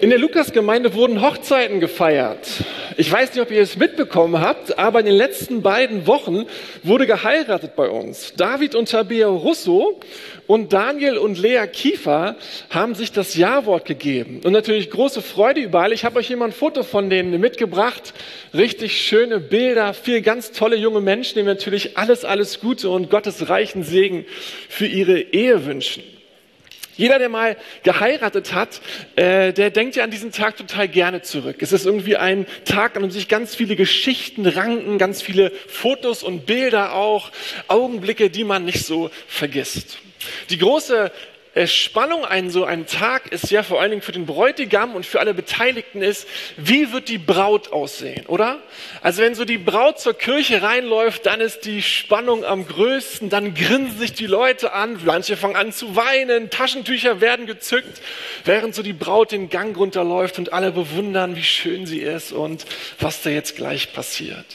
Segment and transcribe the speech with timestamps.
[0.00, 2.46] In der Lukas-Gemeinde wurden Hochzeiten gefeiert.
[2.96, 6.46] Ich weiß nicht, ob ihr es mitbekommen habt, aber in den letzten beiden Wochen
[6.84, 8.32] wurde geheiratet bei uns.
[8.36, 9.98] David und Tabea Russo
[10.48, 12.36] und Daniel und Lea Kiefer
[12.70, 14.40] haben sich das Ja-Wort gegeben.
[14.42, 15.92] Und natürlich große Freude überall.
[15.92, 18.14] Ich habe euch hier mal ein Foto von denen mitgebracht.
[18.54, 23.50] Richtig schöne Bilder, vier ganz tolle junge Menschen, die natürlich alles, alles Gute und Gottes
[23.50, 24.24] reichen Segen
[24.70, 26.02] für ihre Ehe wünschen.
[26.96, 28.80] Jeder, der mal geheiratet hat,
[29.16, 31.56] äh, der denkt ja an diesen Tag total gerne zurück.
[31.60, 36.22] Es ist irgendwie ein Tag, an dem sich ganz viele Geschichten ranken, ganz viele Fotos
[36.22, 37.30] und Bilder auch,
[37.68, 39.98] Augenblicke, die man nicht so vergisst.
[40.50, 41.12] Die große
[41.58, 45.04] äh, Spannung ein so ein Tag ist ja vor allen Dingen für den Bräutigam und
[45.04, 48.58] für alle Beteiligten ist, wie wird die Braut aussehen, oder?
[49.02, 53.54] Also wenn so die Braut zur Kirche reinläuft, dann ist die Spannung am größten, dann
[53.54, 58.00] grinsen sich die Leute an, manche fangen an zu weinen, Taschentücher werden gezückt,
[58.44, 62.66] während so die Braut den Gang runterläuft und alle bewundern, wie schön sie ist und
[63.00, 64.46] was da jetzt gleich passiert.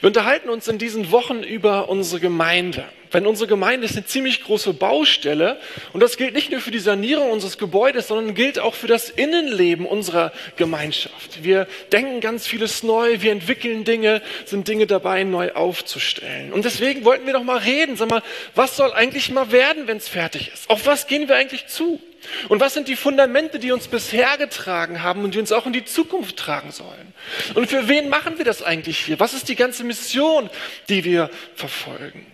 [0.00, 2.84] Wir unterhalten uns in diesen Wochen über unsere Gemeinde.
[3.12, 5.58] Denn unsere Gemeinde ist eine ziemlich große Baustelle
[5.92, 9.10] und das gilt nicht nur für die Sanierung unseres Gebäudes, sondern gilt auch für das
[9.10, 11.42] Innenleben unserer Gemeinschaft.
[11.42, 16.52] Wir denken ganz vieles neu, wir entwickeln Dinge, sind Dinge dabei neu aufzustellen.
[16.52, 18.22] Und deswegen wollten wir doch mal reden, sag mal,
[18.54, 20.70] was soll eigentlich mal werden, wenn es fertig ist?
[20.70, 22.00] Auf was gehen wir eigentlich zu?
[22.48, 25.72] Und was sind die Fundamente, die uns bisher getragen haben und die uns auch in
[25.72, 27.14] die Zukunft tragen sollen?
[27.54, 29.18] Und für wen machen wir das eigentlich hier?
[29.18, 30.50] Was ist die ganze Mission,
[30.88, 32.26] die wir verfolgen?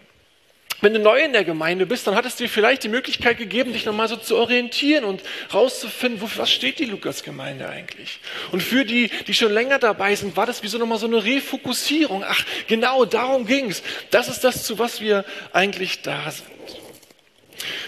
[0.82, 3.72] Wenn du neu in der Gemeinde bist, dann hat es dir vielleicht die Möglichkeit gegeben,
[3.72, 8.20] dich nochmal so zu orientieren und rauszufinden, wofür, was steht die Lukas-Gemeinde eigentlich?
[8.52, 11.24] Und für die, die schon länger dabei sind, war das wie so nochmal so eine
[11.24, 12.24] Refokussierung.
[12.26, 13.82] Ach, genau darum ging's.
[14.10, 16.46] Das ist das, zu was wir eigentlich da sind.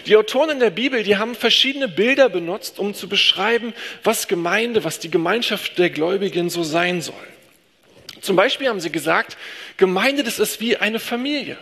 [0.07, 4.83] Die Autoren in der Bibel, die haben verschiedene Bilder benutzt, um zu beschreiben, was Gemeinde,
[4.83, 7.15] was die Gemeinschaft der Gläubigen so sein soll.
[8.23, 9.37] Zum Beispiel haben sie gesagt,
[9.77, 11.59] Gemeinde, das ist wie eine Familie.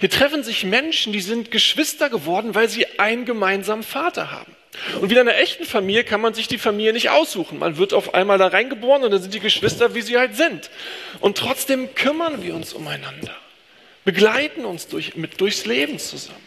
[0.00, 4.54] Hier treffen sich Menschen, die sind Geschwister geworden, weil sie einen gemeinsamen Vater haben.
[5.00, 7.58] Und wie in einer echten Familie kann man sich die Familie nicht aussuchen.
[7.58, 10.70] Man wird auf einmal da reingeboren und dann sind die Geschwister, wie sie halt sind.
[11.20, 13.34] Und trotzdem kümmern wir uns umeinander,
[14.04, 16.46] begleiten uns durch, mit, durchs Leben zusammen.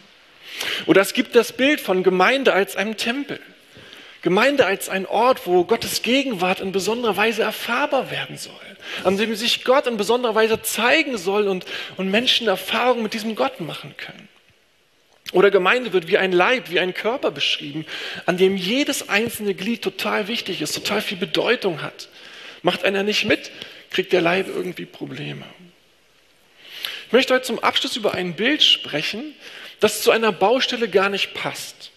[0.86, 3.40] Oder es gibt das Bild von Gemeinde als einem Tempel.
[4.22, 8.52] Gemeinde als ein Ort, wo Gottes Gegenwart in besonderer Weise erfahrbar werden soll,
[9.04, 11.64] an dem sich Gott in besonderer Weise zeigen soll und,
[11.96, 14.28] und Menschen Erfahrungen mit diesem Gott machen können.
[15.32, 17.86] Oder Gemeinde wird wie ein Leib, wie ein Körper beschrieben,
[18.26, 22.08] an dem jedes einzelne Glied total wichtig ist, total viel Bedeutung hat.
[22.62, 23.50] Macht einer nicht mit,
[23.90, 25.44] kriegt der Leib irgendwie Probleme.
[27.06, 29.34] Ich möchte heute zum Abschluss über ein Bild sprechen,
[29.78, 31.89] das zu einer Baustelle gar nicht passt.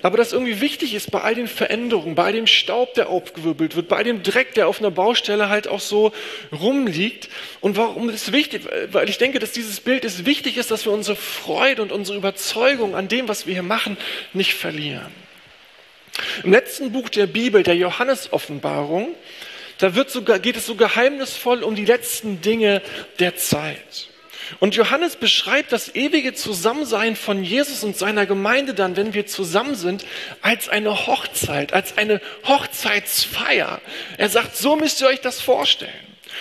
[0.00, 3.88] Aber das irgendwie wichtig ist bei all den Veränderungen, bei dem Staub, der aufgewirbelt wird,
[3.88, 6.12] bei dem Dreck, der auf einer Baustelle halt auch so
[6.50, 7.28] rumliegt.
[7.60, 8.62] Und warum ist wichtig?
[8.90, 12.16] Weil ich denke, dass dieses Bild es wichtig ist, dass wir unsere Freude und unsere
[12.16, 13.96] Überzeugung an dem, was wir hier machen,
[14.32, 15.12] nicht verlieren.
[16.44, 19.14] Im letzten Buch der Bibel, der Johannes-Offenbarung,
[19.78, 22.82] da wird sogar, geht es so geheimnisvoll um die letzten Dinge
[23.18, 24.11] der Zeit.
[24.60, 29.74] Und Johannes beschreibt das ewige Zusammensein von Jesus und seiner Gemeinde dann, wenn wir zusammen
[29.74, 30.04] sind,
[30.40, 33.80] als eine Hochzeit, als eine Hochzeitsfeier.
[34.18, 35.92] Er sagt, so müsst ihr euch das vorstellen.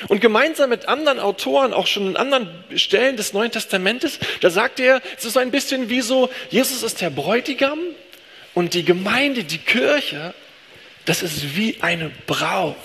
[0.07, 4.79] Und gemeinsam mit anderen Autoren, auch schon in anderen Stellen des Neuen Testamentes, da sagt
[4.79, 7.79] er, es ist ein bisschen wie so, Jesus ist der Bräutigam
[8.53, 10.33] und die Gemeinde, die Kirche,
[11.05, 12.75] das ist wie eine Braut.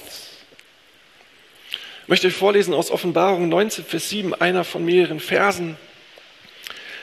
[2.07, 5.77] Ich möchte euch vorlesen aus Offenbarung 19, Vers 7, einer von mehreren Versen.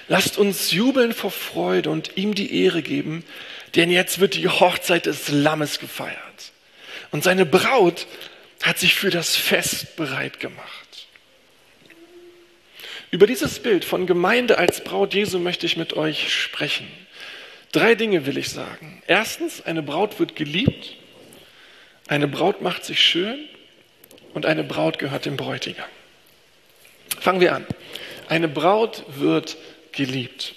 [0.08, 3.25] Lasst uns jubeln vor Freude und ihm die Ehre geben,
[3.75, 6.53] denn jetzt wird die Hochzeit des Lammes gefeiert.
[7.12, 8.08] Und seine Braut
[8.62, 11.08] hat sich für das Fest bereit gemacht.
[13.12, 16.88] Über dieses Bild von Gemeinde als Braut Jesu möchte ich mit euch sprechen.
[17.74, 19.04] Drei Dinge will ich sagen.
[19.06, 20.95] Erstens, eine Braut wird geliebt,
[22.07, 23.50] eine Braut macht sich schön
[24.33, 25.85] und eine Braut gehört dem Bräutigam.
[27.19, 27.65] Fangen wir an.
[28.27, 29.57] Eine Braut wird
[29.91, 30.56] geliebt.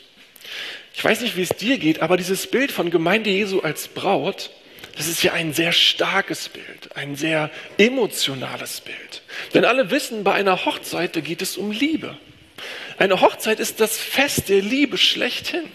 [0.95, 4.51] Ich weiß nicht, wie es dir geht, aber dieses Bild von Gemeinde Jesu als Braut,
[4.97, 9.23] das ist ja ein sehr starkes Bild, ein sehr emotionales Bild.
[9.53, 12.17] Denn alle wissen, bei einer Hochzeit, da geht es um Liebe.
[12.97, 15.71] Eine Hochzeit ist das Fest der Liebe schlechthin.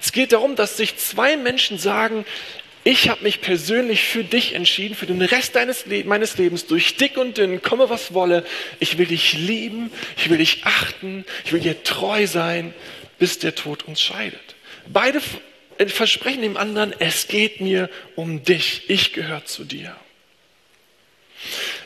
[0.00, 2.24] Es geht darum, dass sich zwei Menschen sagen,
[2.86, 6.96] ich habe mich persönlich für dich entschieden, für den Rest deines Le meines Lebens, durch
[6.96, 8.46] dick und dünn, komme was wolle.
[8.78, 12.72] Ich will dich lieben, ich will dich achten, ich will dir treu sein,
[13.18, 14.54] bis der Tod uns scheidet.
[14.86, 15.20] Beide
[15.78, 19.96] äh, versprechen dem anderen, es geht mir um dich, ich gehöre zu dir.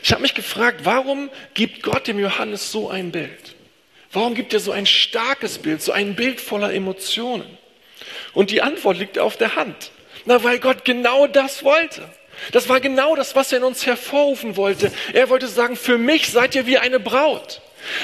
[0.03, 3.55] Ich habe mich gefragt, warum gibt Gott dem Johannes so ein Bild?
[4.11, 7.57] Warum gibt er so ein starkes Bild, so ein Bild voller Emotionen?
[8.33, 9.89] Und die Antwort liegt auf der Hand.
[10.25, 12.07] Na, weil Gott genau das wollte.
[12.51, 14.91] Das war genau das, was er in uns hervorrufen wollte.
[15.13, 17.61] Er wollte sagen, für mich seid ihr wie eine Braut.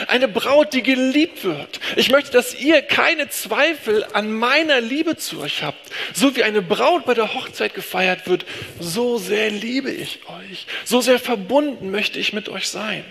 [0.08, 1.80] Eine Braut, die geliebt wird.
[1.96, 5.80] Ich möchte, dass ihr keine Zweifel an meiner Liebe zu euch habt.
[6.14, 8.46] So wie eine Braut bei der Hochzeit gefeiert wird,
[8.80, 10.66] so sehr liebe ich euch.
[10.84, 13.06] So sehr verbunden möchte ich mit euch sein.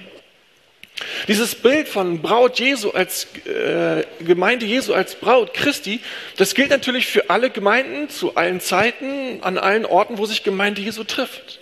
[1.28, 6.00] Dieses Bild von Braut Jesu als äh, Gemeinde Jesu als Braut Christi,
[6.36, 10.80] das gilt natürlich für alle Gemeinden zu allen Zeiten, an allen Orten, wo sich Gemeinde
[10.80, 11.60] Jesu trifft.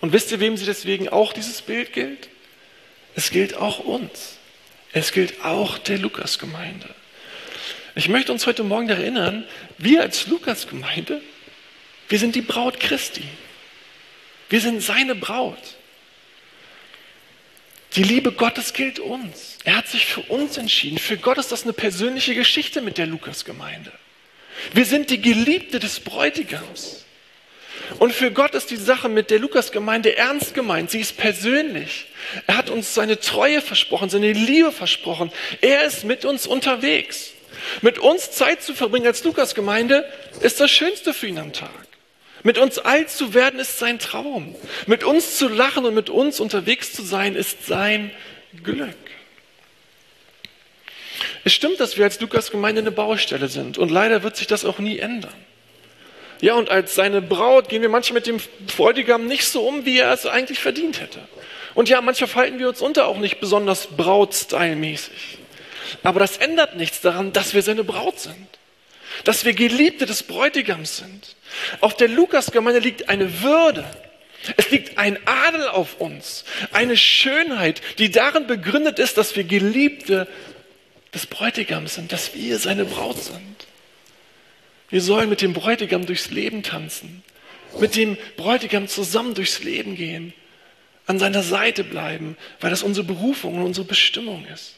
[0.00, 2.28] Und wisst ihr, wem sie deswegen auch dieses Bild gilt?
[3.14, 4.38] Es gilt auch uns.
[4.92, 6.88] Es gilt auch der Lukasgemeinde.
[7.94, 9.44] Ich möchte uns heute Morgen erinnern,
[9.78, 11.20] wir als Lukasgemeinde,
[12.08, 13.24] wir sind die Braut Christi.
[14.48, 15.58] Wir sind seine Braut.
[17.96, 19.56] Die Liebe Gottes gilt uns.
[19.64, 20.98] Er hat sich für uns entschieden.
[20.98, 23.90] Für Gott ist das eine persönliche Geschichte mit der Lukasgemeinde.
[24.74, 27.06] Wir sind die Geliebte des Bräutigams.
[27.98, 30.90] Und für Gott ist die Sache mit der Lukasgemeinde ernst gemeint.
[30.90, 32.06] Sie ist persönlich.
[32.46, 35.32] Er hat uns seine Treue versprochen, seine Liebe versprochen.
[35.62, 37.32] Er ist mit uns unterwegs.
[37.80, 40.06] Mit uns Zeit zu verbringen als Lukasgemeinde
[40.40, 41.85] ist das Schönste für ihn am Tag.
[42.46, 44.54] Mit uns alt zu werden ist sein Traum.
[44.86, 48.12] Mit uns zu lachen und mit uns unterwegs zu sein ist sein
[48.62, 48.94] Glück.
[51.42, 54.78] Es stimmt, dass wir als Lukas-Gemeinde eine Baustelle sind und leider wird sich das auch
[54.78, 55.34] nie ändern.
[56.40, 58.38] Ja, und als seine Braut gehen wir manchmal mit dem
[58.76, 61.18] Bräutigam nicht so um, wie er es eigentlich verdient hätte.
[61.74, 65.38] Und ja, manchmal verhalten wir uns unter auch nicht besonders Brautstyle-mäßig.
[66.04, 68.46] Aber das ändert nichts daran, dass wir seine Braut sind.
[69.24, 71.36] Dass wir Geliebte des Bräutigams sind.
[71.80, 73.84] Auf der Lukasgemeinde liegt eine Würde.
[74.56, 80.28] Es liegt ein Adel auf uns, eine Schönheit, die darin begründet ist, dass wir Geliebte
[81.12, 83.66] des Bräutigams sind, dass wir seine Braut sind.
[84.88, 87.24] Wir sollen mit dem Bräutigam durchs Leben tanzen,
[87.80, 90.32] mit dem Bräutigam zusammen durchs Leben gehen,
[91.06, 94.74] an seiner Seite bleiben, weil das unsere Berufung und unsere Bestimmung ist.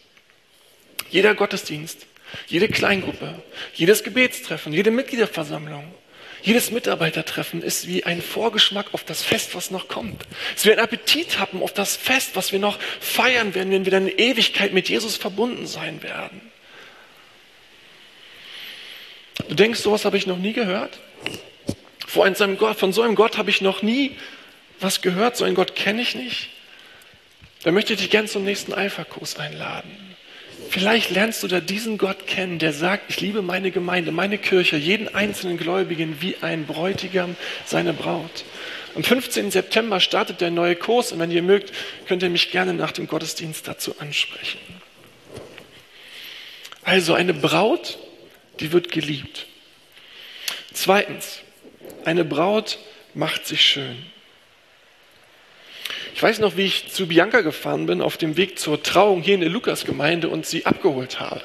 [1.10, 2.06] Jeder Gottesdienst,
[2.46, 3.42] jede Kleingruppe,
[3.74, 5.92] jedes Gebetstreffen, jede Mitgliederversammlung,
[6.42, 10.24] jedes Mitarbeitertreffen ist wie ein Vorgeschmack auf das Fest, was noch kommt.
[10.56, 13.92] Es wird ein Appetit haben auf das Fest, was wir noch feiern werden, wenn wir
[13.92, 16.40] dann in Ewigkeit mit Jesus verbunden sein werden.
[19.48, 20.98] Du denkst, sowas habe ich noch nie gehört?
[22.06, 24.16] Von so einem Gott, so Gott habe ich noch nie
[24.80, 26.50] was gehört, so einen Gott kenne ich nicht.
[27.64, 30.16] Da möchte ich dich gern zum nächsten Alpha-Kurs einladen.
[30.68, 34.76] Vielleicht lernst du da diesen Gott kennen, der sagt, ich liebe meine Gemeinde, meine Kirche,
[34.76, 38.44] jeden einzelnen Gläubigen wie ein Bräutigam seine Braut.
[38.94, 39.50] Am 15.
[39.50, 41.72] September startet der neue Kurs und wenn ihr mögt,
[42.06, 44.58] könnt ihr mich gerne nach dem Gottesdienst dazu ansprechen.
[46.82, 47.98] Also eine Braut,
[48.60, 49.46] die wird geliebt.
[50.72, 51.40] Zweitens,
[52.04, 52.78] eine Braut
[53.14, 53.96] macht sich schön.
[56.18, 59.34] Ich weiß noch, wie ich zu Bianca gefahren bin, auf dem Weg zur Trauung hier
[59.34, 61.42] in der Lukasgemeinde und sie abgeholt habe.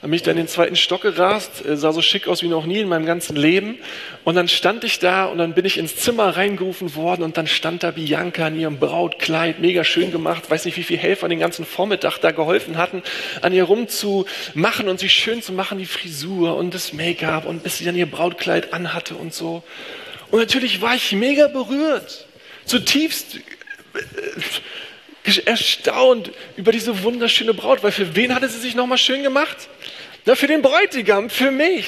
[0.00, 2.48] Dann bin ich da in den zweiten Stock gerast, äh, sah so schick aus wie
[2.48, 3.78] noch nie in meinem ganzen Leben.
[4.24, 7.46] Und dann stand ich da und dann bin ich ins Zimmer reingerufen worden und dann
[7.46, 10.50] stand da Bianca in ihrem Brautkleid, mega schön gemacht.
[10.50, 13.04] Weiß nicht, wie viele Helfer den ganzen Vormittag da geholfen hatten,
[13.40, 17.78] an ihr rumzumachen und sich schön zu machen, die Frisur und das Make-up und bis
[17.78, 19.62] sie dann ihr Brautkleid anhatte und so.
[20.32, 22.26] Und natürlich war ich mega berührt,
[22.64, 23.38] zutiefst
[25.44, 29.68] erstaunt über diese wunderschöne Braut, weil für wen hatte sie sich nochmal schön gemacht?
[30.24, 31.86] Na, für den Bräutigam, für mich.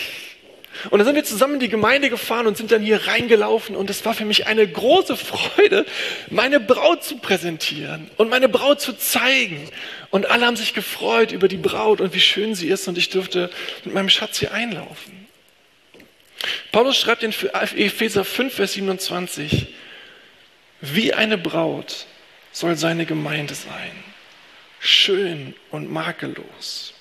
[0.88, 3.90] Und dann sind wir zusammen in die Gemeinde gefahren und sind dann hier reingelaufen und
[3.90, 5.84] es war für mich eine große Freude,
[6.30, 9.68] meine Braut zu präsentieren und meine Braut zu zeigen.
[10.10, 13.10] Und alle haben sich gefreut über die Braut und wie schön sie ist und ich
[13.10, 13.50] durfte
[13.84, 15.26] mit meinem Schatz hier einlaufen.
[16.72, 17.34] Paulus schreibt in
[17.76, 19.66] Epheser 5, Vers 27,
[20.80, 22.06] wie eine Braut
[22.52, 23.92] soll seine Gemeinde sein.
[24.80, 26.94] Schön und makellos,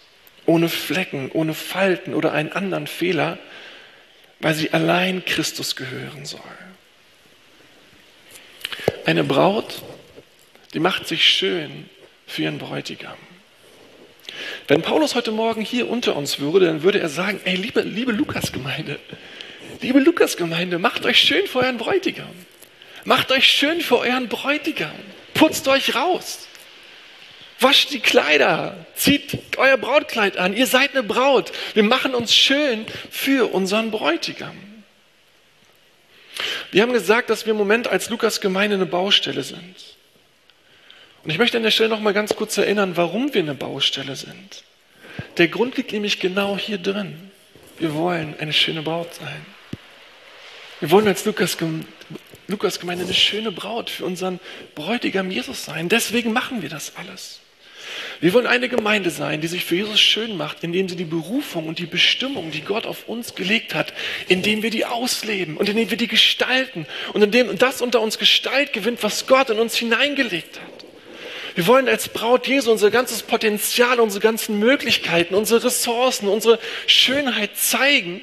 [0.45, 3.38] ohne Flecken, ohne Falten oder einen anderen Fehler,
[4.39, 6.41] weil sie allein Christus gehören soll.
[9.05, 9.81] Eine Braut,
[10.74, 11.89] die macht sich schön
[12.27, 13.17] für ihren Bräutigam.
[14.67, 18.12] Wenn Paulus heute Morgen hier unter uns würde, dann würde er sagen, ey, liebe, liebe
[18.12, 19.00] Lukas-Gemeinde,
[19.81, 22.27] Liebe Lukas-Gemeinde, macht euch schön für euren Bräutigam.
[23.06, 24.91] Macht euch schön für euren Bräutigam.
[25.34, 26.48] Putzt euch raus.
[27.60, 28.86] Wascht die Kleider.
[28.96, 30.56] Zieht euer Brautkleid an.
[30.56, 31.51] Ihr seid eine Braut.
[31.74, 34.56] Wir machen uns schön für unseren Bräutigam.
[36.72, 39.75] Wir haben gesagt, dass wir im Moment als Lukas-Gemeinde eine Baustelle sind.
[41.24, 44.15] Und ich möchte an der Stelle noch mal ganz kurz erinnern, warum wir eine Baustelle
[44.15, 44.63] sind.
[45.38, 47.32] Der Grund liegt nämlich genau hier drin.
[47.77, 49.46] Wir wollen eine schöne Braut sein.
[50.79, 51.58] Wir wollen als Lukas,
[52.50, 54.39] Lukas Gemeinde eine schöne Braut für unseren
[54.74, 55.88] Bräutigam Jesus sein.
[55.88, 57.39] Deswegen machen wir das alles.
[58.22, 61.68] Wir wollen eine Gemeinde sein, die sich für Jesus schön macht, indem sie die Berufung
[61.68, 63.94] und die Bestimmung, die Gott auf uns gelegt hat,
[64.27, 68.74] indem wir die ausleben und indem wir die gestalten und indem das unter uns Gestalt
[68.74, 70.86] gewinnt, was Gott in uns hineingelegt hat.
[71.56, 77.58] Wir wollen als Braut Jesu unser ganzes Potenzial, unsere ganzen Möglichkeiten, unsere Ressourcen, unsere Schönheit
[77.58, 78.22] zeigen,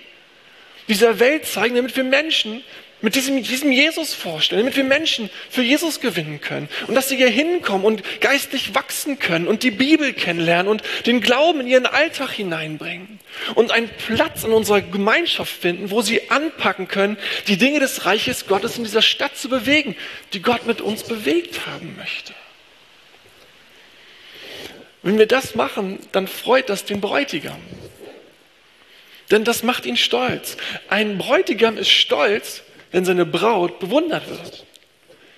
[0.88, 2.62] dieser Welt zeigen, damit wir Menschen
[3.06, 7.16] mit diesem, diesem Jesus vorstellen, damit wir Menschen für Jesus gewinnen können und dass sie
[7.16, 11.86] hier hinkommen und geistlich wachsen können und die Bibel kennenlernen und den Glauben in ihren
[11.86, 13.20] Alltag hineinbringen
[13.54, 18.48] und einen Platz in unserer Gemeinschaft finden, wo sie anpacken können, die Dinge des Reiches
[18.48, 19.94] Gottes in dieser Stadt zu bewegen,
[20.32, 22.34] die Gott mit uns bewegt haben möchte.
[25.04, 27.60] Wenn wir das machen, dann freut das den Bräutigam.
[29.30, 30.56] Denn das macht ihn stolz.
[30.88, 34.64] Ein Bräutigam ist stolz, wenn seine Braut bewundert wird.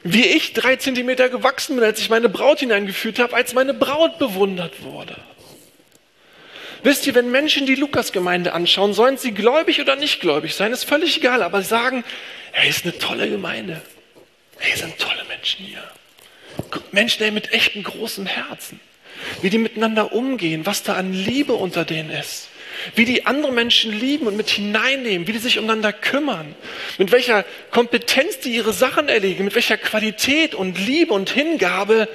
[0.02, 4.18] Wie ich drei Zentimeter gewachsen bin, als ich meine Braut hineingeführt habe, als meine Braut
[4.18, 5.16] bewundert wurde.
[6.84, 10.84] Wisst ihr, wenn Menschen die Lukas-Gemeinde anschauen, sollen sie gläubig oder nicht gläubig sein, ist
[10.84, 12.04] völlig egal, aber sagen,
[12.52, 13.82] hey, ist eine tolle Gemeinde.
[14.58, 15.82] Hey, sind tolle Menschen hier.
[16.92, 18.80] Menschen ey, mit echtem großem Herzen
[19.42, 22.48] wie die miteinander umgehen, was da an Liebe unter denen ist,
[22.94, 26.54] wie die andere Menschen lieben und mit hineinnehmen, wie die sich umeinander kümmern,
[26.98, 32.08] mit welcher Kompetenz die ihre Sachen erlegen, mit welcher Qualität und Liebe und Hingabe.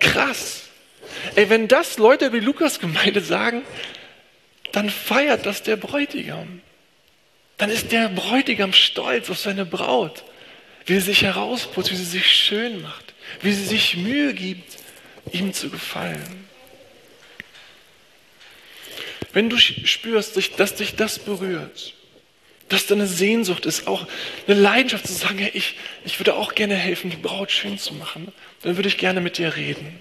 [0.00, 0.64] Krass.
[1.34, 3.62] Ey, wenn das Leute wie Lukas-Gemeinde sagen,
[4.72, 6.60] dann feiert das der Bräutigam.
[7.56, 10.24] Dann ist der Bräutigam stolz auf seine Braut,
[10.84, 14.76] wie sie sich herausputzt, wie sie sich schön macht, wie sie sich Mühe gibt,
[15.32, 16.45] ihm zu gefallen.
[19.32, 21.94] Wenn du spürst, dass dich das berührt,
[22.68, 24.06] dass deine Sehnsucht ist, auch
[24.46, 27.94] eine Leidenschaft zu sagen, hey, ich, ich würde auch gerne helfen, die Braut schön zu
[27.94, 28.32] machen,
[28.62, 29.98] dann würde ich gerne mit dir reden.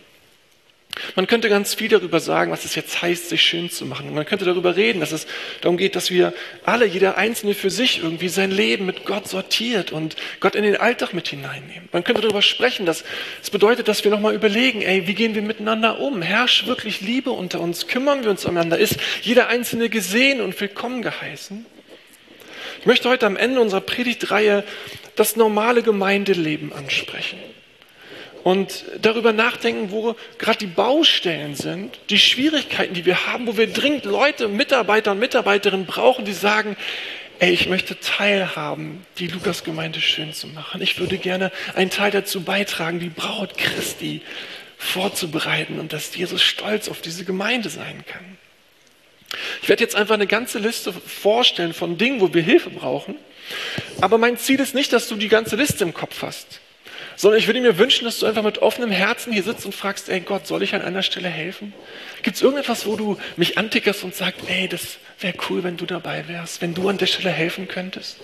[1.15, 4.13] Man könnte ganz viel darüber sagen, was es jetzt heißt, sich schön zu machen.
[4.13, 5.27] Man könnte darüber reden, dass es
[5.61, 6.33] darum geht, dass wir
[6.63, 10.77] alle, jeder Einzelne für sich irgendwie sein Leben mit Gott sortiert und Gott in den
[10.77, 11.89] Alltag mit hineinnehmen.
[11.91, 13.03] Man könnte darüber sprechen, dass
[13.41, 16.21] es bedeutet, dass wir nochmal überlegen, ey, wie gehen wir miteinander um?
[16.21, 17.87] Herrscht wirklich Liebe unter uns?
[17.87, 18.77] Kümmern wir uns umeinander?
[18.77, 21.65] Ist jeder Einzelne gesehen und willkommen geheißen?
[22.79, 24.63] Ich möchte heute am Ende unserer Predigtreihe
[25.15, 27.39] das normale Gemeindeleben ansprechen
[28.45, 33.65] und darüber nachdenken, wo gerade die Baustellen sind, die Schwierigkeiten, die wir haben, wo wir
[33.65, 36.77] dringend Leute, Mitarbeiter und Mitarbeiterinnen brauchen, die sagen,
[37.39, 40.83] ey, ich möchte teilhaben, die Lukas-Gemeinde schön zu machen.
[40.83, 44.21] Ich würde gerne einen Teil dazu beitragen, die Braut Christi
[44.77, 48.37] vorzubereiten und dass Jesus stolz auf diese Gemeinde sein kann.
[49.63, 53.15] Ich werde jetzt einfach eine ganze Liste vorstellen von Dingen, wo wir Hilfe brauchen.
[54.01, 56.61] Aber mein Ziel ist nicht, dass du die ganze Liste im Kopf hast
[57.15, 60.09] sondern ich würde mir wünschen, dass du einfach mit offenem Herzen hier sitzt und fragst,
[60.09, 61.73] ey Gott, soll ich an einer Stelle helfen?
[62.23, 65.85] Gibt es irgendetwas, wo du mich antickerst und sagst, ey, das wäre cool, wenn du
[65.85, 68.17] dabei wärst, wenn du an der Stelle helfen könntest?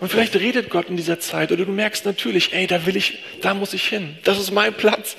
[0.00, 3.20] Und vielleicht redet Gott in dieser Zeit oder du merkst natürlich, ey, da will ich,
[3.40, 4.18] da muss ich hin.
[4.24, 5.16] Das ist mein Platz.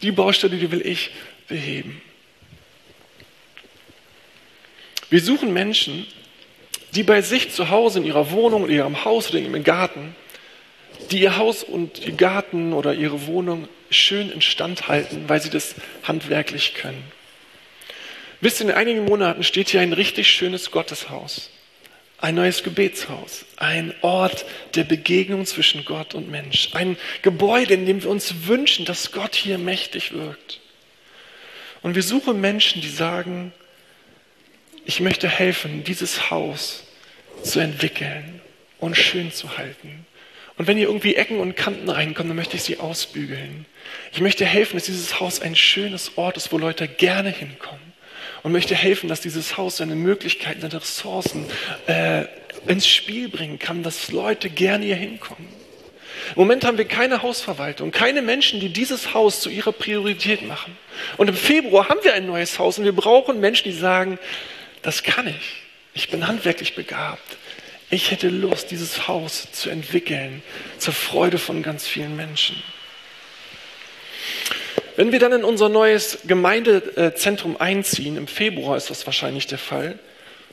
[0.00, 1.10] Die Baustelle, die will ich
[1.48, 2.00] beheben.
[5.10, 6.06] Wir suchen Menschen,
[6.94, 10.14] die bei sich zu Hause in ihrer Wohnung, in ihrem Haus oder in ihrem Garten
[11.10, 15.74] die ihr Haus und ihr Garten oder ihre Wohnung schön instand halten, weil sie das
[16.02, 17.02] handwerklich können.
[18.40, 21.50] Wisst ihr, in einigen Monaten steht hier ein richtig schönes Gotteshaus,
[22.18, 24.44] ein neues Gebetshaus, ein Ort
[24.74, 29.34] der Begegnung zwischen Gott und Mensch, ein Gebäude, in dem wir uns wünschen, dass Gott
[29.34, 30.60] hier mächtig wirkt.
[31.82, 33.52] Und wir suchen Menschen, die sagen,
[34.84, 36.84] ich möchte helfen, dieses Haus
[37.42, 38.40] zu entwickeln
[38.78, 40.06] und schön zu halten.
[40.58, 43.66] Und wenn hier irgendwie Ecken und Kanten reinkommen, dann möchte ich sie ausbügeln.
[44.12, 47.80] Ich möchte helfen, dass dieses Haus ein schönes Ort ist, wo Leute gerne hinkommen.
[48.42, 51.46] Und möchte helfen, dass dieses Haus seine Möglichkeiten, seine Ressourcen
[51.86, 52.24] äh,
[52.66, 55.48] ins Spiel bringen kann, dass Leute gerne hier hinkommen.
[56.34, 60.76] Im Moment haben wir keine Hausverwaltung, keine Menschen, die dieses Haus zu ihrer Priorität machen.
[61.16, 64.18] Und im Februar haben wir ein neues Haus und wir brauchen Menschen, die sagen,
[64.82, 65.62] das kann ich.
[65.94, 67.36] Ich bin handwerklich begabt
[67.92, 70.42] Ich hätte Lust, dieses Haus zu entwickeln
[70.78, 72.56] zur Freude von ganz vielen Menschen.
[74.96, 79.98] Wenn wir dann in unser neues Gemeindezentrum einziehen, im Februar ist das wahrscheinlich der Fall,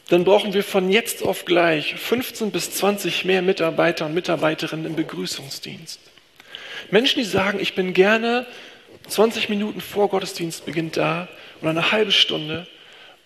[0.10, 4.98] dann brauchen wir von jetzt auf gleich 15 bis 20 mehr Mitarbeiter und Mitarbeiterinnen im
[4.98, 6.02] Begrüßungsdienst.
[6.92, 8.48] Menschen, die sagen, ich bin gerne
[9.08, 11.30] 20 Minuten vor Gottesdienst beginnt da
[11.62, 12.68] oder eine halbe Stunde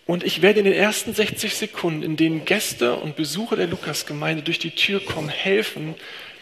[0.05, 4.43] und ich werde in den ersten 60 Sekunden, in denen Gäste und Besucher der Lukasgemeinde
[4.43, 5.95] durch die Tür kommen, helfen,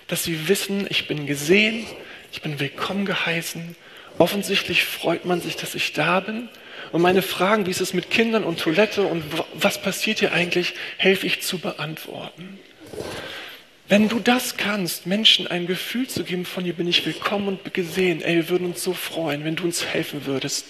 [0.08, 1.86] dass sie wissen, ich bin gesehen,
[2.32, 3.76] ich bin willkommen geheißen.
[4.18, 6.50] Offensichtlich freut man sich, dass ich da bin.
[6.92, 10.74] Und meine Fragen, wie ist es mit Kindern und Toilette und was passiert hier eigentlich,
[10.98, 12.60] helfe ich zu beantworten.
[13.88, 17.74] Wenn du das kannst, Menschen ein Gefühl zu geben von hier bin ich willkommen und
[17.74, 20.66] gesehen, ey, wir würden uns so freuen, wenn du uns helfen würdest,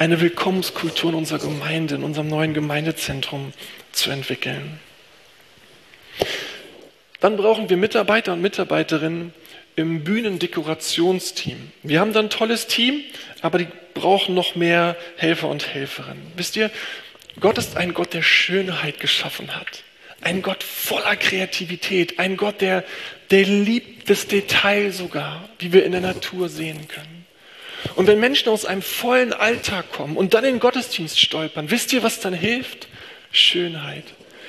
[0.00, 3.52] eine Willkommenskultur in unserer Gemeinde, in unserem neuen Gemeindezentrum
[3.92, 4.80] zu entwickeln.
[7.20, 9.34] Dann brauchen wir Mitarbeiter und Mitarbeiterinnen
[9.76, 11.72] im Bühnendekorationsteam.
[11.82, 13.02] Wir haben dann ein tolles Team,
[13.42, 16.32] aber die brauchen noch mehr Helfer und Helferinnen.
[16.34, 16.70] Wisst ihr,
[17.38, 19.84] Gott ist ein Gott, der Schönheit geschaffen hat.
[20.22, 22.84] Ein Gott voller Kreativität, ein Gott, der,
[23.30, 27.19] der liebt das Detail sogar, wie wir in der Natur sehen können.
[27.94, 31.92] Und wenn Menschen aus einem vollen Alltag kommen und dann in den Gottesdienst stolpern, wisst
[31.92, 32.88] ihr, was dann hilft?
[33.32, 34.04] Schönheit.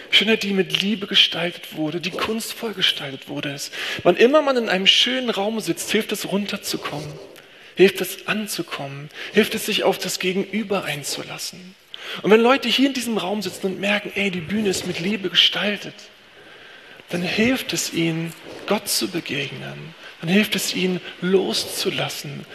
[0.09, 3.55] Schönheit, die mit Liebe gestaltet wurde, die kunstvoll gestaltet wurde.
[4.03, 7.07] Wann immer man in einem schönen Raum sitzt, hilft es runterzukommen,
[7.75, 11.75] hilft es anzukommen, hilft es sich auf das Gegenüber einzulassen.
[12.21, 14.99] Und wenn Leute hier in diesem Raum sitzen und merken, ey, die Bühne ist mit
[14.99, 15.95] Liebe gestaltet,
[17.09, 18.33] dann hilft es ihnen,
[18.67, 19.93] Gott zu begegnen.
[20.21, 22.45] Dann hilft es ihnen, loszulassen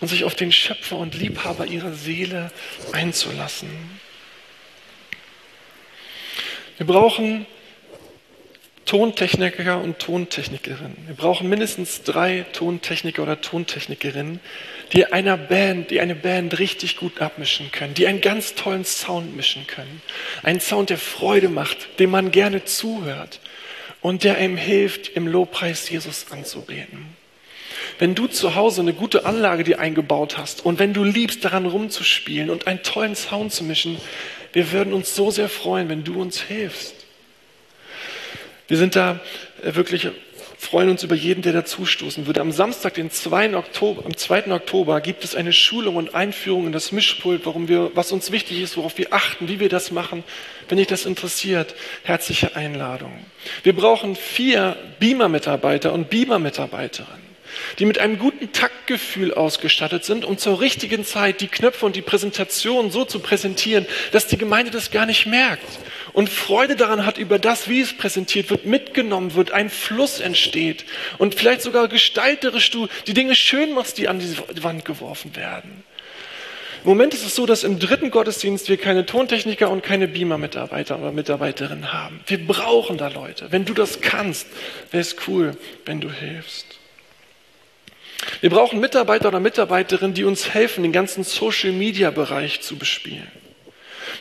[0.00, 2.50] und sich auf den Schöpfer und Liebhaber ihrer Seele
[2.92, 3.68] einzulassen.
[6.76, 7.46] Wir brauchen
[8.84, 10.96] Tontechniker und Tontechnikerinnen.
[11.06, 14.38] Wir brauchen mindestens drei Tontechniker oder Tontechnikerinnen,
[14.92, 19.34] die einer Band, die eine Band richtig gut abmischen können, die einen ganz tollen Sound
[19.34, 20.02] mischen können.
[20.44, 23.40] Einen Sound, der Freude macht, dem man gerne zuhört
[24.02, 27.15] und der einem hilft, im Lobpreis Jesus anzubeten.
[27.98, 31.66] Wenn du zu Hause eine gute Anlage dir eingebaut hast und wenn du liebst, daran
[31.66, 33.96] rumzuspielen und einen tollen Sound zu mischen,
[34.52, 36.94] wir würden uns so sehr freuen, wenn du uns hilfst.
[38.68, 39.20] Wir sind da
[39.62, 40.08] äh, wirklich,
[40.58, 42.40] freuen uns über jeden, der dazustoßen würde.
[42.40, 43.56] Am Samstag, den 2.
[43.56, 44.52] Oktober, am 2.
[44.52, 48.60] Oktober, gibt es eine Schulung und Einführung in das Mischpult, warum wir, was uns wichtig
[48.60, 50.24] ist, worauf wir achten, wie wir das machen.
[50.68, 53.12] Wenn dich das interessiert, herzliche Einladung.
[53.62, 57.35] Wir brauchen vier Beamer-Mitarbeiter und Beamer-Mitarbeiterinnen
[57.78, 62.02] die mit einem guten Taktgefühl ausgestattet sind, um zur richtigen Zeit die Knöpfe und die
[62.02, 65.66] Präsentation so zu präsentieren, dass die Gemeinde das gar nicht merkt
[66.16, 70.86] und Freude daran hat über das, wie es präsentiert wird, mitgenommen wird, ein Fluss entsteht
[71.18, 75.84] und vielleicht sogar gestalterisch du die Dinge schön machst, die an die Wand geworfen werden.
[76.84, 80.98] Im Moment ist es so, dass im dritten Gottesdienst wir keine Tontechniker und keine Beamer-Mitarbeiter
[80.98, 82.20] oder Mitarbeiterinnen haben.
[82.26, 83.48] Wir brauchen da Leute.
[83.50, 84.46] Wenn du das kannst,
[84.92, 86.78] wäre es cool, wenn du hilfst.
[88.40, 93.30] Wir brauchen Mitarbeiter oder Mitarbeiterinnen, die uns helfen, den ganzen Social-Media-Bereich zu bespielen.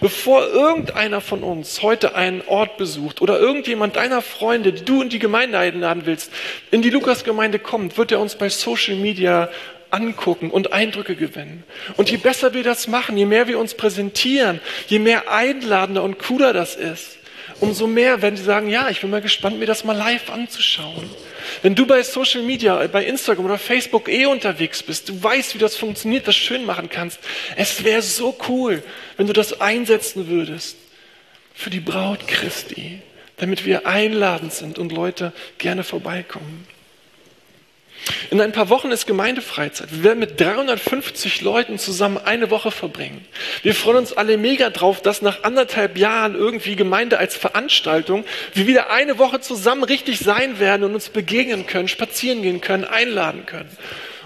[0.01, 5.09] Bevor irgendeiner von uns heute einen Ort besucht oder irgendjemand deiner Freunde, die du in
[5.09, 6.31] die Gemeinde einladen willst,
[6.71, 9.49] in die Lukas-Gemeinde kommt, wird er uns bei Social Media
[9.91, 11.63] angucken und Eindrücke gewinnen.
[11.95, 16.19] Und je besser wir das machen, je mehr wir uns präsentieren, je mehr einladender und
[16.19, 17.17] cooler das ist,
[17.59, 21.09] umso mehr werden sie sagen, ja, ich bin mal gespannt, mir das mal live anzuschauen.
[21.61, 25.59] Wenn du bei Social Media, bei Instagram oder Facebook eh unterwegs bist, du weißt, wie
[25.59, 27.19] das funktioniert, das schön machen kannst.
[27.55, 28.83] Es wäre so cool,
[29.17, 30.77] wenn du das einsetzen würdest
[31.53, 33.01] für die Braut Christi,
[33.37, 36.67] damit wir einladend sind und Leute gerne vorbeikommen.
[38.29, 39.91] In ein paar Wochen ist Gemeindefreizeit.
[39.91, 43.25] Wir werden mit 350 Leuten zusammen eine Woche verbringen.
[43.63, 48.67] Wir freuen uns alle mega drauf, dass nach anderthalb Jahren irgendwie Gemeinde als Veranstaltung wir
[48.67, 53.45] wieder eine Woche zusammen richtig sein werden und uns begegnen können, spazieren gehen können, einladen
[53.45, 53.69] können.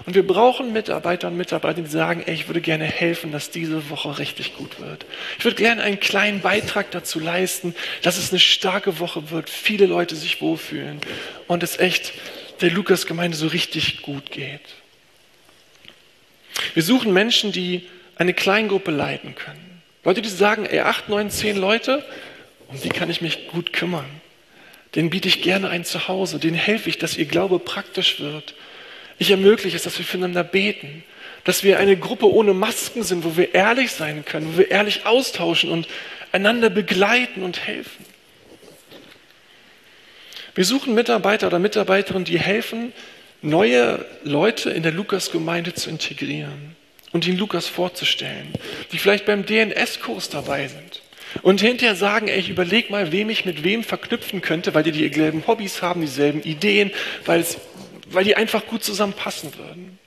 [0.06, 3.90] Und wir brauchen Mitarbeiter und Mitarbeiter, die sagen, ey, ich würde gerne helfen, dass diese
[3.90, 5.04] Woche richtig gut wird.
[5.38, 9.86] Ich würde gerne einen kleinen Beitrag dazu leisten, dass es eine starke Woche wird, viele
[9.86, 11.00] Leute sich wohlfühlen
[11.46, 12.12] und es echt
[12.60, 14.60] der Lukas-Gemeinde so richtig gut geht.
[16.74, 19.82] Wir suchen Menschen, die eine Kleingruppe leiten können.
[20.04, 22.04] Leute, die sagen, ey, acht, neun, zehn Leute,
[22.68, 24.06] um die kann ich mich gut kümmern.
[24.94, 28.54] Den biete ich gerne ein Zuhause, denen helfe ich, dass ihr Glaube praktisch wird.
[29.18, 31.04] Ich ermögliche es, dass wir füreinander beten,
[31.44, 35.06] dass wir eine Gruppe ohne Masken sind, wo wir ehrlich sein können, wo wir ehrlich
[35.06, 35.88] austauschen und
[36.32, 38.04] einander begleiten und helfen.
[40.54, 42.92] Wir suchen Mitarbeiter oder Mitarbeiterinnen, die helfen,
[43.42, 46.76] neue Leute in der Lukas-Gemeinde zu integrieren
[47.12, 48.52] und ihnen Lukas vorzustellen,
[48.92, 51.02] die vielleicht beim DNS-Kurs dabei sind
[51.42, 54.92] und hinterher sagen, ey, ich überleg mal, wem ich mit wem verknüpfen könnte, weil die
[54.92, 56.90] dieselben Hobbys haben, dieselben Ideen,
[57.24, 57.58] weil, es,
[58.06, 59.98] weil die einfach gut zusammenpassen würden.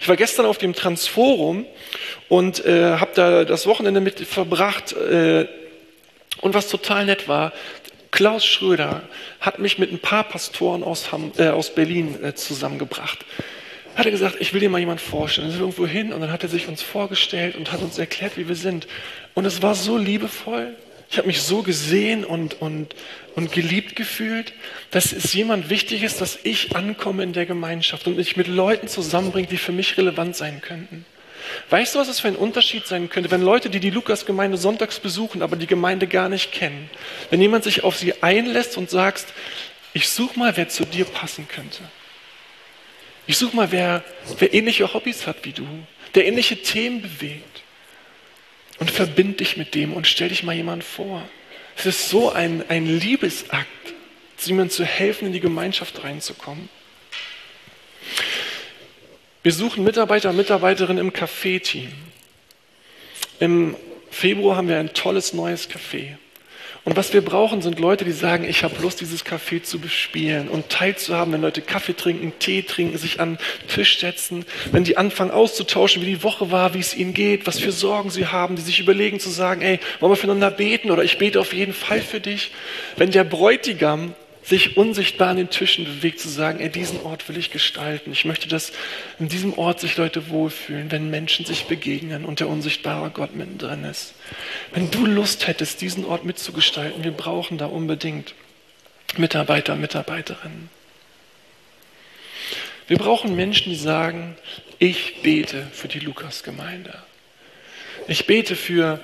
[0.00, 1.64] Ich war gestern auf dem Transforum
[2.28, 4.92] und äh, habe da das Wochenende mit verbracht.
[4.92, 5.46] Äh,
[6.40, 7.52] und was total nett war,
[8.10, 9.02] Klaus Schröder
[9.40, 13.24] hat mich mit ein paar Pastoren aus, Ham, äh, aus Berlin äh, zusammengebracht.
[13.94, 15.48] Hat er gesagt, ich will dir mal jemand vorstellen.
[15.48, 17.98] Dann sind wir irgendwo hin und dann hat er sich uns vorgestellt und hat uns
[17.98, 18.86] erklärt, wie wir sind.
[19.34, 20.74] Und es war so liebevoll.
[21.10, 22.94] Ich habe mich so gesehen und, und,
[23.34, 24.52] und geliebt gefühlt,
[24.92, 28.86] dass es jemand wichtig ist, dass ich ankomme in der Gemeinschaft und mich mit Leuten
[28.86, 31.04] zusammenbringe, die für mich relevant sein könnten.
[31.70, 35.00] Weißt du, was es für ein Unterschied sein könnte, wenn Leute, die die Lukas-Gemeinde sonntags
[35.00, 36.90] besuchen, aber die Gemeinde gar nicht kennen,
[37.30, 39.26] wenn jemand sich auf sie einlässt und sagt,
[39.92, 41.82] ich suche mal, wer zu dir passen könnte.
[43.26, 44.02] Ich suche mal, wer,
[44.38, 45.66] wer ähnliche Hobbys hat wie du,
[46.14, 47.62] der ähnliche Themen bewegt.
[48.78, 51.22] Und verbind dich mit dem und stell dich mal jemand vor.
[51.76, 53.68] Es ist so ein, ein Liebesakt,
[54.42, 56.70] jemandem zu helfen, in die Gemeinschaft reinzukommen.
[59.42, 61.88] Wir suchen Mitarbeiter und Mitarbeiterinnen im Café-Team.
[63.38, 63.74] Im
[64.10, 66.16] Februar haben wir ein tolles neues Café.
[66.84, 70.48] Und was wir brauchen, sind Leute, die sagen, ich habe Lust, dieses Café zu bespielen
[70.48, 74.98] und teilzuhaben, wenn Leute Kaffee trinken, Tee trinken, sich an den Tisch setzen, wenn die
[74.98, 78.56] anfangen auszutauschen, wie die Woche war, wie es ihnen geht, was für Sorgen sie haben,
[78.56, 81.72] die sich überlegen zu sagen, ey, wollen wir füreinander beten oder ich bete auf jeden
[81.72, 82.50] Fall für dich.
[82.96, 87.36] Wenn der Bräutigam sich unsichtbar an den Tischen bewegt, zu sagen, ey, diesen Ort will
[87.36, 88.10] ich gestalten.
[88.12, 88.72] Ich möchte, dass
[89.18, 93.84] in diesem Ort sich Leute wohlfühlen, wenn Menschen sich begegnen und der unsichtbare Gott mittendrin
[93.84, 94.14] ist.
[94.72, 98.34] Wenn du Lust hättest, diesen Ort mitzugestalten, wir brauchen da unbedingt
[99.16, 100.70] Mitarbeiter, Mitarbeiterinnen.
[102.86, 104.36] Wir brauchen Menschen, die sagen,
[104.78, 106.98] ich bete für die Lukas-Gemeinde.
[108.08, 109.00] Ich bete für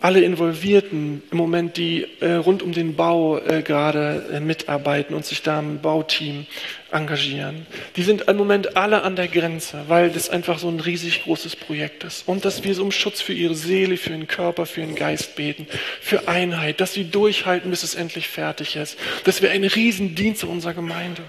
[0.00, 5.24] alle Involvierten im Moment, die äh, rund um den Bau äh, gerade äh, mitarbeiten und
[5.24, 6.46] sich da im Bauteam
[6.90, 7.66] engagieren.
[7.96, 11.56] Die sind im Moment alle an der Grenze, weil das einfach so ein riesig großes
[11.56, 12.26] Projekt ist.
[12.26, 15.36] Und dass wir so um Schutz für ihre Seele, für ihren Körper, für ihren Geist
[15.36, 15.66] beten,
[16.00, 18.98] für Einheit, dass sie durchhalten, bis es endlich fertig ist.
[19.24, 21.22] Das wäre ein Riesendienst unserer Gemeinde.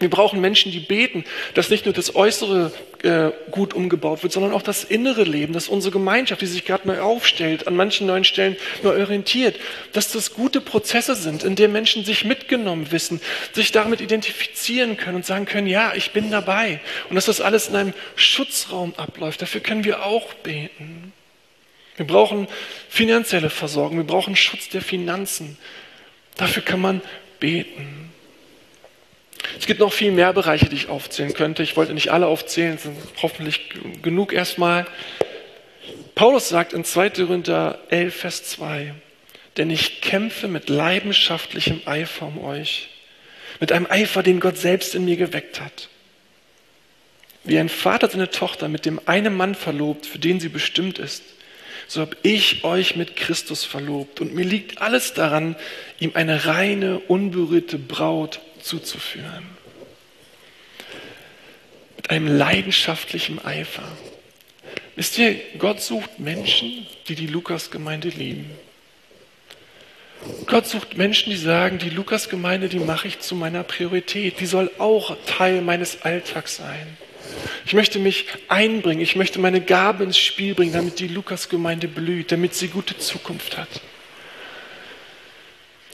[0.00, 4.52] Wir brauchen Menschen, die beten, dass nicht nur das Äußere äh, gut umgebaut wird, sondern
[4.52, 8.24] auch das innere Leben, dass unsere Gemeinschaft, die sich gerade neu aufstellt, an manchen neuen
[8.24, 9.60] Stellen neu orientiert,
[9.92, 13.20] dass das gute Prozesse sind, in denen Menschen sich mitgenommen wissen,
[13.52, 16.80] sich damit identifizieren können und sagen können, ja, ich bin dabei.
[17.10, 19.42] Und dass das alles in einem Schutzraum abläuft.
[19.42, 21.12] Dafür können wir auch beten.
[21.96, 22.48] Wir brauchen
[22.88, 25.58] finanzielle Versorgung, wir brauchen Schutz der Finanzen.
[26.38, 27.02] Dafür kann man
[27.38, 28.09] beten.
[29.58, 31.62] Es gibt noch viel mehr Bereiche, die ich aufzählen könnte.
[31.62, 33.70] Ich wollte nicht alle aufzählen, sind hoffentlich
[34.02, 34.86] genug erstmal.
[36.14, 37.10] Paulus sagt in 2.
[37.10, 38.94] Korinther 11, Vers 2,
[39.56, 42.90] denn ich kämpfe mit leidenschaftlichem Eifer um euch,
[43.58, 45.88] mit einem Eifer, den Gott selbst in mir geweckt hat.
[47.44, 51.22] Wie ein Vater seine Tochter mit dem einen Mann verlobt, für den sie bestimmt ist,
[51.88, 54.20] so habe ich euch mit Christus verlobt.
[54.20, 55.56] Und mir liegt alles daran,
[55.98, 59.46] ihm eine reine, unberührte Braut zuzuführen.
[61.96, 63.84] Mit einem leidenschaftlichen Eifer.
[64.96, 68.50] Wisst ihr, Gott sucht Menschen, die die Lukas-Gemeinde lieben.
[70.46, 74.40] Gott sucht Menschen, die sagen, die Lukas-Gemeinde, die mache ich zu meiner Priorität.
[74.40, 76.98] Die soll auch Teil meines Alltags sein.
[77.64, 82.32] Ich möchte mich einbringen, ich möchte meine Gabe ins Spiel bringen, damit die Lukas-Gemeinde blüht,
[82.32, 83.68] damit sie gute Zukunft hat.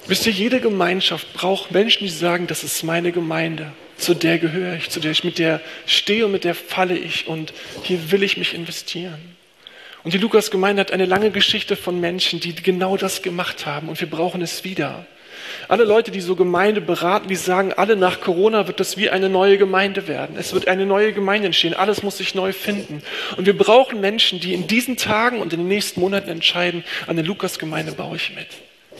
[0.09, 4.75] Wisst ihr, jede Gemeinschaft braucht Menschen, die sagen, das ist meine Gemeinde, zu der gehöre
[4.75, 8.23] ich, zu der ich mit der stehe und mit der falle ich und hier will
[8.23, 9.37] ich mich investieren.
[10.05, 14.01] Und die Lukas-Gemeinde hat eine lange Geschichte von Menschen, die genau das gemacht haben und
[14.01, 15.07] wir brauchen es wieder.
[15.67, 19.29] Alle Leute, die so Gemeinde beraten, die sagen, alle nach Corona wird das wie eine
[19.29, 20.37] neue Gemeinde werden.
[20.39, 21.75] Es wird eine neue Gemeinde entstehen.
[21.75, 23.03] Alles muss sich neu finden.
[23.37, 27.17] Und wir brauchen Menschen, die in diesen Tagen und in den nächsten Monaten entscheiden, an
[27.17, 28.47] der Lukas-Gemeinde baue ich mit.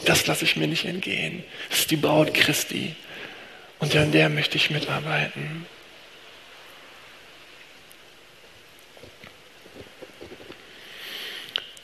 [0.05, 1.43] Das lasse ich mir nicht entgehen.
[1.69, 2.95] Das ist die Braut Christi.
[3.79, 5.65] Und an der möchte ich mitarbeiten.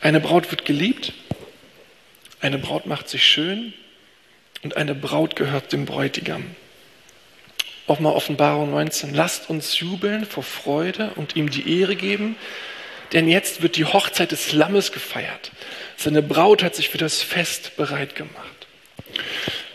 [0.01, 1.13] Eine Braut wird geliebt,
[2.41, 3.73] eine Braut macht sich schön
[4.61, 6.43] und eine Braut gehört dem Bräutigam.
[7.87, 9.13] Auch mal Offenbarung 19.
[9.13, 12.35] Lasst uns jubeln vor Freude und ihm die Ehre geben,
[13.13, 15.51] denn jetzt wird die Hochzeit des Lammes gefeiert.
[15.97, 18.67] Seine Braut hat sich für das Fest bereit gemacht.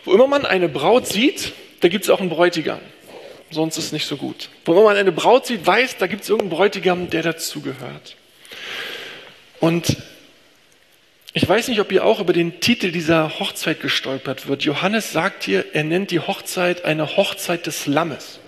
[0.04, 2.80] Wo immer man eine Braut sieht, da gibt es auch einen Bräutigam.
[3.50, 4.50] Sonst ist es nicht so gut.
[4.64, 8.16] Wo immer man eine Braut sieht, weiß, da gibt es irgendeinen Bräutigam, der dazugehört.
[9.60, 9.96] Und
[11.34, 14.64] ich weiß nicht, ob ihr auch über den Titel dieser Hochzeit gestolpert wird.
[14.64, 18.40] Johannes sagt hier, er nennt die Hochzeit eine Hochzeit des Lammes.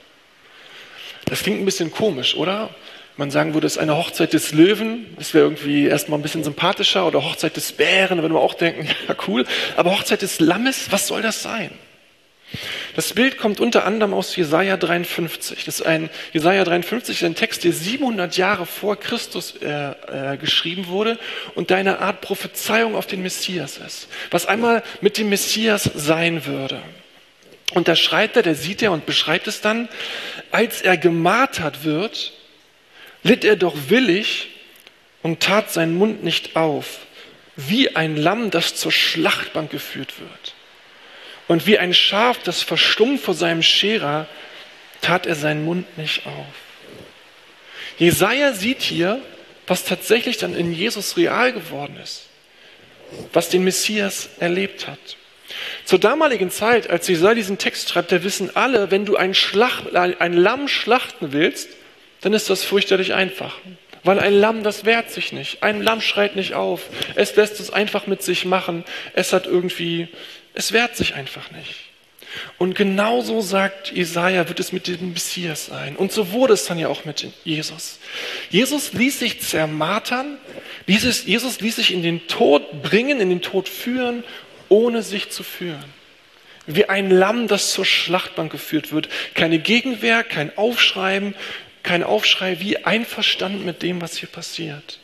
[1.27, 2.71] Das klingt ein bisschen komisch, oder?
[3.17, 5.15] Man sagen würde, es ist eine Hochzeit des Löwen.
[5.19, 7.07] Das wäre irgendwie erstmal ein bisschen sympathischer.
[7.07, 9.45] Oder Hochzeit des Bären, da würde man auch denken, ja cool.
[9.77, 11.71] Aber Hochzeit des Lammes, was soll das sein?
[12.97, 15.65] Das Bild kommt unter anderem aus Jesaja 53.
[15.65, 20.37] Das ist ein, Jesaja 53 ist ein Text, der 700 Jahre vor Christus äh, äh,
[20.37, 21.19] geschrieben wurde
[21.55, 24.09] und eine Art Prophezeiung auf den Messias ist.
[24.31, 26.83] Was einmal mit dem Messias sein würde.
[27.73, 29.89] Und da schreibt er, der sieht er und beschreibt es dann,
[30.51, 32.33] als er gemartert wird,
[33.23, 34.49] litt er doch willig
[35.23, 37.01] und tat seinen Mund nicht auf,
[37.57, 40.55] wie ein Lamm, das zur Schlachtbank geführt wird.
[41.49, 44.29] Und wie ein Schaf, das verstummt vor seinem Scherer,
[45.01, 46.47] tat er seinen Mund nicht auf.
[47.99, 49.21] Jesaja sieht hier,
[49.67, 52.27] was tatsächlich dann in Jesus real geworden ist,
[53.33, 55.17] was den Messias erlebt hat.
[55.85, 59.95] Zur damaligen Zeit, als Jesaja diesen Text schreibt, da wissen alle, wenn du ein, Schlacht,
[59.95, 61.69] ein Lamm schlachten willst,
[62.21, 63.57] dann ist das fürchterlich einfach.
[64.03, 65.63] Weil ein Lamm, das wehrt sich nicht.
[65.63, 66.89] Ein Lamm schreit nicht auf.
[67.17, 68.85] Es lässt es einfach mit sich machen.
[69.15, 70.09] Es hat irgendwie
[70.55, 71.75] es wehrt sich einfach nicht.
[72.59, 75.97] Und genauso sagt Jesaja, wird es mit dem Messias sein.
[75.97, 77.99] Und so wurde es dann ja auch mit Jesus.
[78.51, 80.39] Jesus ließ sich zermartern,
[80.87, 84.23] Jesus, Jesus ließ sich in den Tod bringen, in den Tod führen,
[84.69, 85.85] ohne sich zu führen.
[86.67, 89.09] Wie ein Lamm, das zur Schlachtbank geführt wird.
[89.35, 91.35] Keine Gegenwehr, kein Aufschreiben,
[91.83, 95.01] kein Aufschrei, wie einverstanden mit dem, was hier passiert.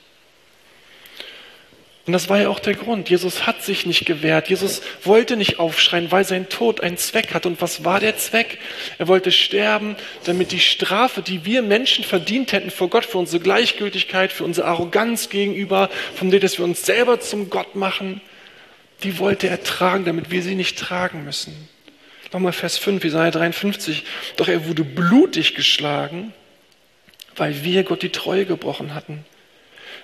[2.07, 3.11] Und das war ja auch der Grund.
[3.11, 4.49] Jesus hat sich nicht gewehrt.
[4.49, 7.47] Jesus wollte nicht aufschreien, weil sein Tod einen Zweck hat.
[7.47, 8.59] Und was war der Zweck?
[8.99, 13.43] Er wollte sterben, damit die Strafe, die wir Menschen verdient hätten vor Gott, für unsere
[13.43, 18.21] Gleichgültigkeit, für unsere Arroganz gegenüber, von dem, dass wir uns selber zum Gott machen,
[19.03, 21.69] die wollte er tragen, damit wir sie nicht tragen müssen.
[22.33, 24.05] Nochmal Vers 5, Jesaja 53.
[24.37, 26.33] Doch er wurde blutig geschlagen,
[27.37, 29.25] weil wir Gott die Treue gebrochen hatten.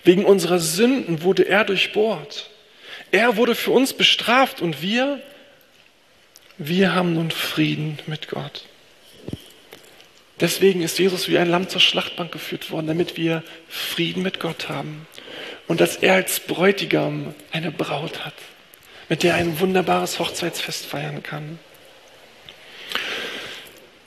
[0.04, 2.50] Wegen unserer Sünden wurde er durchbohrt.
[3.10, 5.20] Er wurde für uns bestraft und wir,
[6.58, 8.64] wir haben nun Frieden mit Gott.
[10.40, 14.68] Deswegen ist Jesus wie ein Lamm zur Schlachtbank geführt worden, damit wir Frieden mit Gott
[14.68, 15.06] haben.
[15.68, 18.34] Und dass er als Bräutigam eine Braut hat,
[19.08, 21.60] mit der er ein wunderbares Hochzeitsfest feiern kann.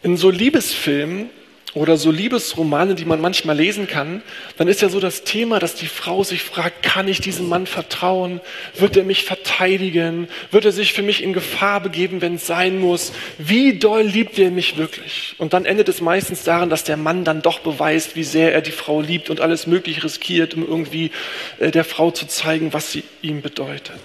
[0.04, 1.30] In so Liebesfilmen
[1.76, 4.24] oder so Liebesromane, die man manchmal lesen kann,
[4.58, 7.68] dann ist ja so das Thema, dass die Frau sich fragt, kann ich diesem Mann
[7.68, 8.40] vertrauen?
[8.76, 10.30] Wird er mich verteidigen?
[10.52, 13.12] Wird er sich für mich in Gefahr begeben, wenn es sein muss?
[13.38, 15.36] Wie doll liebt er mich wirklich?
[15.38, 18.62] Und dann endet es meistens daran, dass der Mann dann doch beweist, wie sehr er
[18.62, 21.12] die Frau liebt und alles möglich riskiert, um irgendwie
[21.60, 24.00] äh, der Frau zu zeigen, was sie ihm bedeutet.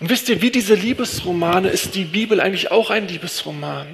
[0.00, 3.86] Und wisst ihr, wie diese Liebesromane ist die Bibel eigentlich auch ein Liebesroman?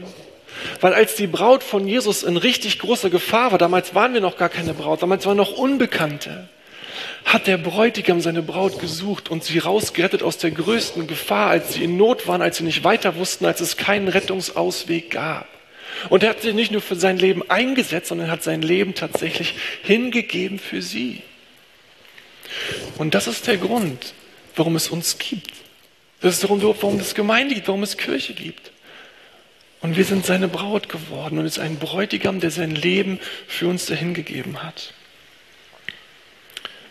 [0.80, 4.36] Weil als die Braut von Jesus in richtig großer Gefahr war, damals waren wir noch
[4.36, 6.48] gar keine Braut, damals waren noch Unbekannte,
[7.24, 11.84] hat der Bräutigam seine Braut gesucht und sie rausgerettet aus der größten Gefahr, als sie
[11.84, 15.46] in Not waren, als sie nicht weiter wussten, als es keinen Rettungsausweg gab.
[16.08, 19.54] Und er hat sich nicht nur für sein Leben eingesetzt, sondern hat sein Leben tatsächlich
[19.82, 21.22] hingegeben für sie.
[22.98, 24.14] Und das ist der Grund,
[24.56, 25.52] warum es uns gibt.
[26.20, 28.72] Das ist der Grund, warum es Gemeinde gibt, warum es Kirche gibt.
[29.80, 33.86] Und wir sind seine Braut geworden und ist ein Bräutigam, der sein Leben für uns
[33.86, 34.92] dahingegeben hat.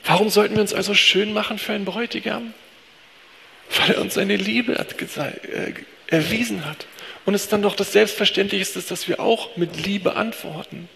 [0.06, 2.54] Warum sollten wir uns also schön machen für einen Bräutigam?
[3.78, 5.74] Weil er uns seine Liebe äh,
[6.08, 6.88] erwiesen hat.
[7.26, 10.88] Und es dann doch das Selbstverständlichste ist, dass wir auch mit Liebe antworten.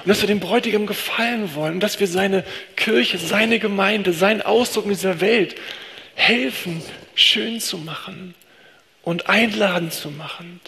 [0.00, 1.74] Und dass wir dem Bräutigam gefallen wollen.
[1.74, 5.54] Und dass wir seine Kirche, seine Gemeinde, seinen Ausdruck in dieser Welt
[6.16, 6.82] helfen,
[7.14, 8.34] schön zu machen
[9.02, 10.60] und einladend zu machen.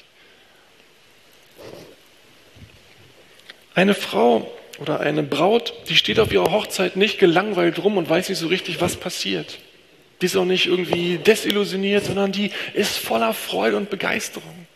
[3.75, 8.29] Eine Frau oder eine Braut, die steht auf ihrer Hochzeit nicht gelangweilt rum und weiß
[8.29, 9.59] nicht so richtig, was passiert.
[10.21, 14.67] Die ist auch nicht irgendwie desillusioniert, sondern die ist voller Freude und Begeisterung.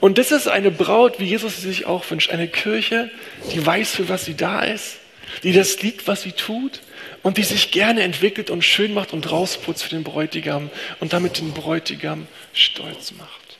[0.00, 2.30] Und das ist eine Braut, wie Jesus sie sich auch wünscht.
[2.30, 3.10] Eine Kirche,
[3.52, 4.98] die weiß, für was sie da ist,
[5.42, 6.80] die das liebt, was sie tut
[7.22, 10.70] und die sich gerne entwickelt und schön macht und rausputzt für den Bräutigam
[11.00, 13.58] und damit den Bräutigam stolz macht.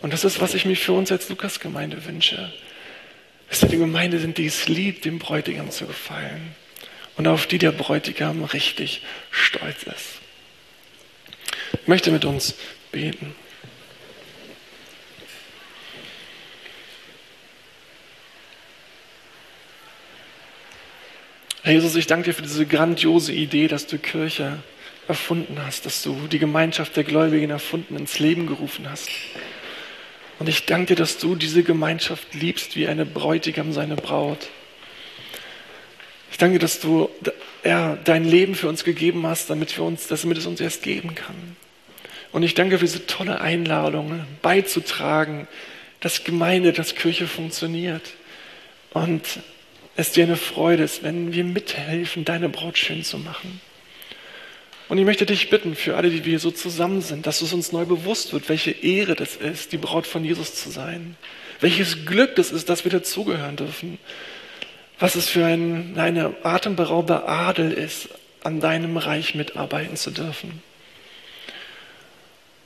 [0.00, 2.52] Und das ist, was ich mir für uns als Lukas-Gemeinde wünsche
[3.54, 6.56] dass wir die Gemeinde sind, die es liebt, dem Bräutigam zu gefallen
[7.16, 10.18] und auf die der Bräutigam richtig stolz ist.
[11.80, 12.56] Ich möchte mit uns
[12.90, 13.32] beten.
[21.62, 24.64] Herr Jesus, ich danke dir für diese grandiose Idee, dass du Kirche
[25.06, 29.08] erfunden hast, dass du die Gemeinschaft der Gläubigen erfunden ins Leben gerufen hast.
[30.38, 34.48] Und ich danke dir, dass du diese Gemeinschaft liebst wie eine Bräutigam seine Braut.
[36.30, 37.08] Ich danke, dass du
[37.64, 41.14] ja, dein Leben für uns gegeben hast, damit, wir uns, damit es uns erst geben
[41.14, 41.56] kann.
[42.32, 45.46] Und ich danke für diese tolle Einladung, beizutragen,
[46.00, 48.14] dass Gemeinde, dass Kirche funktioniert.
[48.92, 49.22] Und
[49.96, 53.60] es dir eine Freude ist, wenn wir mithelfen, deine Braut schön zu machen.
[54.88, 57.72] Und ich möchte dich bitten, für alle, die wir so zusammen sind, dass es uns
[57.72, 61.16] neu bewusst wird, welche Ehre das ist, die Braut von Jesus zu sein.
[61.60, 63.98] Welches Glück das ist, dass wir dazugehören dürfen.
[64.98, 68.08] Was es für ein, eine atemberaubende Adel ist,
[68.42, 70.62] an deinem Reich mitarbeiten zu dürfen.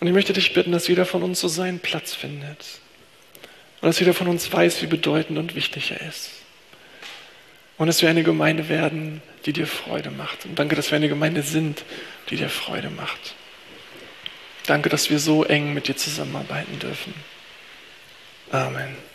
[0.00, 2.81] Und ich möchte dich bitten, dass jeder von uns so seinen Platz findet.
[3.81, 6.31] Und dass jeder von uns weiß, wie bedeutend und wichtig er ist.
[7.78, 10.44] Und dass wir eine Gemeinde werden, die dir Freude macht.
[10.44, 11.84] Und danke, dass wir eine Gemeinde sind,
[12.28, 13.34] die dir Freude macht.
[14.66, 17.14] Danke, dass wir so eng mit dir zusammenarbeiten dürfen.
[18.50, 19.08] Amen.